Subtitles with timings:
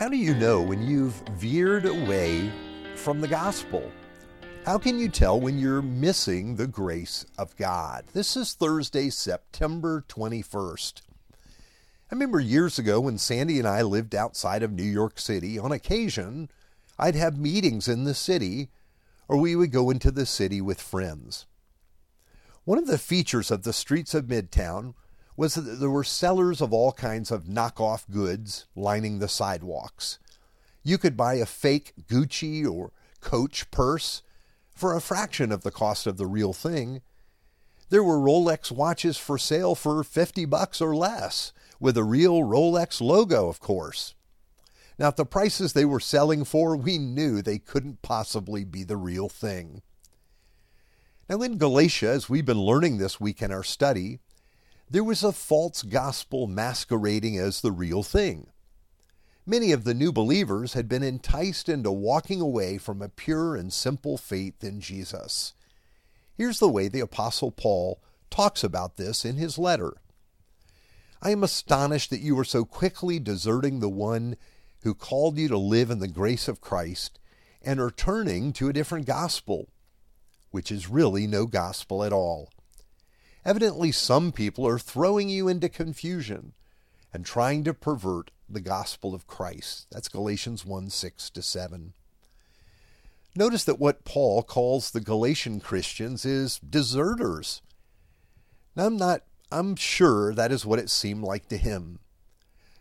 [0.00, 2.50] How do you know when you've veered away
[2.96, 3.92] from the gospel?
[4.64, 8.06] How can you tell when you're missing the grace of God?
[8.14, 11.02] This is Thursday, September 21st.
[11.34, 15.70] I remember years ago when Sandy and I lived outside of New York City, on
[15.70, 16.48] occasion,
[16.98, 18.70] I'd have meetings in the city,
[19.28, 21.44] or we would go into the city with friends.
[22.64, 24.94] One of the features of the streets of Midtown
[25.40, 30.18] was that there were sellers of all kinds of knockoff goods lining the sidewalks.
[30.82, 34.20] You could buy a fake Gucci or Coach purse
[34.74, 37.00] for a fraction of the cost of the real thing.
[37.88, 43.00] There were Rolex watches for sale for 50 bucks or less, with a real Rolex
[43.00, 44.14] logo, of course.
[44.98, 48.98] Now, at the prices they were selling for, we knew they couldn't possibly be the
[48.98, 49.80] real thing.
[51.30, 54.20] Now, in Galatia, as we've been learning this week in our study,
[54.90, 58.48] there was a false gospel masquerading as the real thing.
[59.46, 63.72] Many of the new believers had been enticed into walking away from a pure and
[63.72, 65.54] simple faith in Jesus.
[66.36, 69.92] Here's the way the Apostle Paul talks about this in his letter.
[71.22, 74.36] I am astonished that you are so quickly deserting the one
[74.82, 77.20] who called you to live in the grace of Christ
[77.62, 79.68] and are turning to a different gospel,
[80.50, 82.50] which is really no gospel at all.
[83.44, 86.52] Evidently, some people are throwing you into confusion
[87.12, 89.86] and trying to pervert the gospel of Christ.
[89.90, 91.92] That's Galatians 1 6 to 7.
[93.36, 97.62] Notice that what Paul calls the Galatian Christians is deserters.
[98.74, 102.00] Now, I'm not, I'm sure that is what it seemed like to him.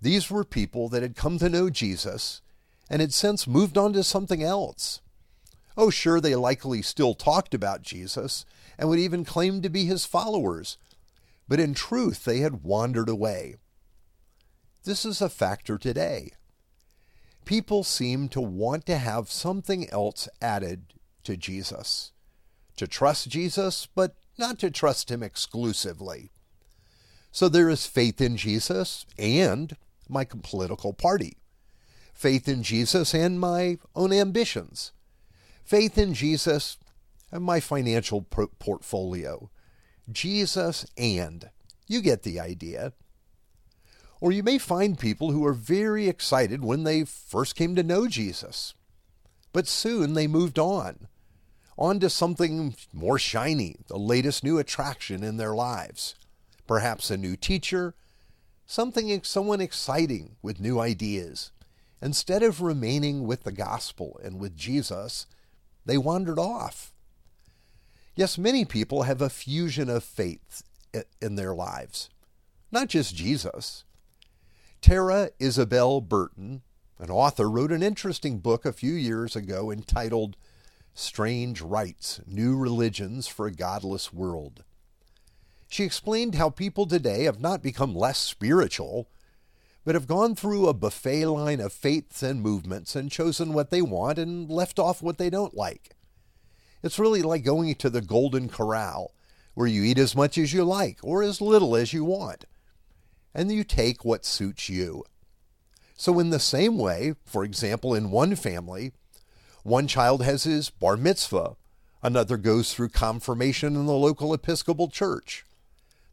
[0.00, 2.42] These were people that had come to know Jesus
[2.90, 5.00] and had since moved on to something else.
[5.76, 8.44] Oh, sure, they likely still talked about Jesus
[8.78, 10.76] and would even claim to be his followers,
[11.48, 13.56] but in truth they had wandered away.
[14.84, 16.32] This is a factor today.
[17.44, 22.12] People seem to want to have something else added to Jesus.
[22.76, 26.30] To trust Jesus, but not to trust him exclusively.
[27.30, 29.76] So there is faith in Jesus and
[30.08, 31.36] my political party,
[32.12, 34.92] faith in Jesus and my own ambitions,
[35.72, 36.76] faith in Jesus
[37.30, 39.48] and my financial portfolio.
[40.10, 41.48] Jesus and.
[41.86, 42.92] You get the idea.
[44.20, 48.06] Or you may find people who are very excited when they first came to know
[48.06, 48.74] Jesus,
[49.54, 51.08] but soon they moved on,
[51.78, 56.14] on to something more shiny, the latest new attraction in their lives.
[56.66, 57.94] Perhaps a new teacher,
[58.66, 61.50] something someone exciting with new ideas.
[62.02, 65.26] Instead of remaining with the gospel and with Jesus,
[65.84, 66.92] they wandered off.
[68.14, 70.62] Yes, many people have a fusion of faith
[71.20, 72.10] in their lives,
[72.70, 73.84] not just Jesus.
[74.80, 76.62] Tara Isabel Burton,
[76.98, 80.36] an author, wrote an interesting book a few years ago entitled
[80.94, 84.64] Strange Rites New Religions for a Godless World.
[85.68, 89.08] She explained how people today have not become less spiritual,
[89.84, 93.82] but have gone through a buffet line of faiths and movements and chosen what they
[93.82, 95.96] want and left off what they don't like.
[96.82, 99.12] It's really like going to the Golden Corral,
[99.54, 102.44] where you eat as much as you like or as little as you want,
[103.34, 105.04] and you take what suits you.
[105.96, 108.92] So, in the same way, for example, in one family,
[109.62, 111.56] one child has his bar mitzvah,
[112.02, 115.44] another goes through confirmation in the local Episcopal church.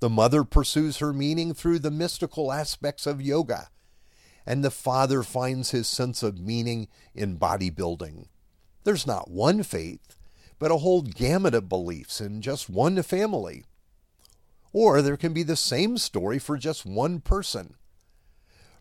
[0.00, 3.70] The mother pursues her meaning through the mystical aspects of yoga,
[4.44, 8.26] and the father finds his sense of meaning in bodybuilding.
[8.84, 10.16] There's not one faith,
[10.58, 13.64] but a whole gamut of beliefs in just one family.
[14.72, 17.74] Or there can be the same story for just one person.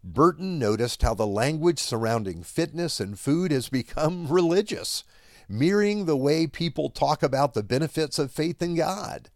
[0.03, 5.03] Burton noticed how the language surrounding fitness and food has become religious,
[5.50, 9.30] mirroring the way people talk about the benefits of faith in God.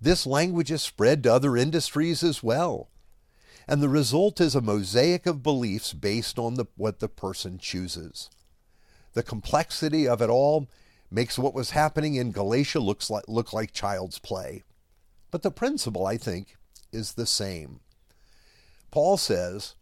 [0.00, 2.88] This language is spread to other industries as well.
[3.68, 8.30] And the result is a mosaic of beliefs based on the, what the person chooses.
[9.14, 10.68] The complexity of it all
[11.10, 14.62] makes what was happening in Galatia looks like, look like child's play.
[15.30, 16.56] But the principle, I think,
[16.92, 17.80] is the same.
[18.90, 19.74] Paul says,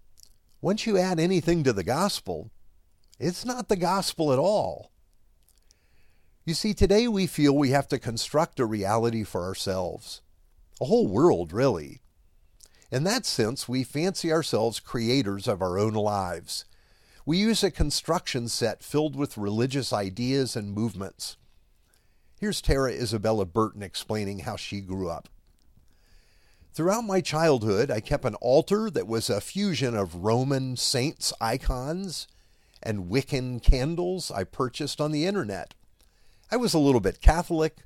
[0.61, 2.51] once you add anything to the gospel,
[3.19, 4.91] it's not the gospel at all.
[6.45, 10.21] You see, today we feel we have to construct a reality for ourselves,
[10.81, 12.03] a whole world, really.
[12.91, 16.65] In that sense, we fancy ourselves creators of our own lives
[17.27, 21.37] we use a construction set filled with religious ideas and movements.
[22.39, 25.29] Here's Tara Isabella Burton explaining how she grew up.
[26.75, 32.27] Throughout my childhood, I kept an altar that was a fusion of Roman saints' icons
[32.83, 35.73] and Wiccan candles I purchased on the internet.
[36.55, 37.79] I was a little bit Catholic,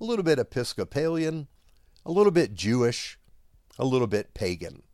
[0.00, 1.48] a little bit Episcopalian,
[2.04, 3.18] a little bit Jewish,
[3.80, 4.84] a little bit pagan.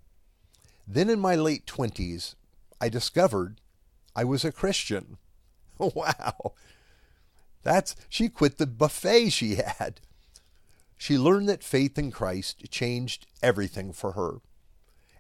[0.88, 2.37] Then in my late 20s,
[2.81, 3.61] I discovered
[4.17, 5.19] I was a Christian.
[5.79, 6.55] wow.
[7.62, 10.00] That's she quit the buffet she had.
[10.97, 14.37] She learned that faith in Christ changed everything for her.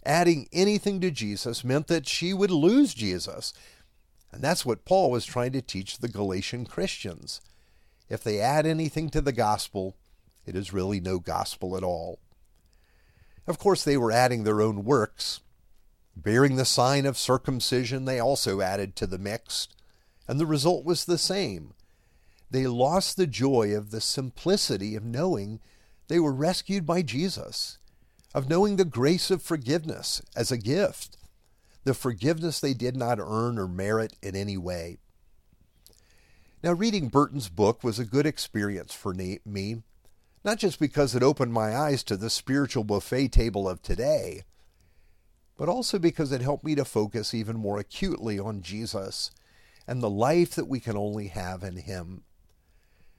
[0.02, 3.52] Adding anything to Jesus meant that she would lose Jesus.
[4.32, 7.42] And that's what Paul was trying to teach the Galatian Christians.
[8.12, 9.96] If they add anything to the gospel,
[10.44, 12.18] it is really no gospel at all.
[13.46, 15.40] Of course, they were adding their own works.
[16.14, 19.66] Bearing the sign of circumcision, they also added to the mix,
[20.28, 21.72] and the result was the same.
[22.50, 25.60] They lost the joy of the simplicity of knowing
[26.08, 27.78] they were rescued by Jesus,
[28.34, 31.16] of knowing the grace of forgiveness as a gift,
[31.84, 34.98] the forgiveness they did not earn or merit in any way.
[36.62, 39.82] Now, reading Burton's book was a good experience for me,
[40.44, 44.44] not just because it opened my eyes to the spiritual buffet table of today,
[45.56, 49.32] but also because it helped me to focus even more acutely on Jesus
[49.88, 52.22] and the life that we can only have in Him.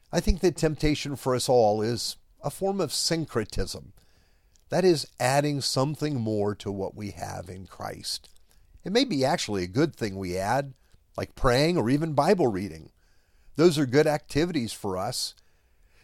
[0.10, 3.92] I think the temptation for us all is a form of syncretism.
[4.69, 8.30] That is, adding something more to what we have in Christ.
[8.86, 10.75] It may be actually a good thing we add,
[11.18, 12.90] like praying or even Bible reading.
[13.56, 15.36] Those are good activities for us.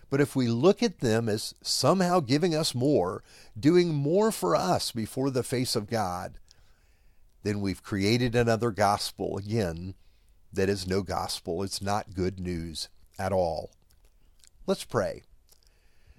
[0.09, 3.23] But if we look at them as somehow giving us more,
[3.59, 6.39] doing more for us before the face of God,
[7.43, 9.93] then we've created another gospel again
[10.51, 11.61] that is no gospel.
[11.63, 13.71] It's not good news at all.
[14.65, 15.23] Let's pray.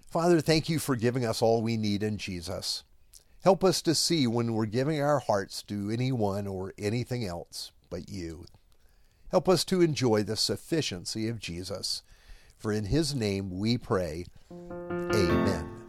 [0.09, 2.85] Father, thank you for giving us all we need in Jesus.
[3.43, 8.09] Help us to see when we're giving our hearts to anyone or anything else but
[8.09, 8.44] you.
[9.31, 12.03] Help us to enjoy the sufficiency of Jesus.
[12.59, 14.27] For in his name we pray.
[14.50, 15.80] Amen.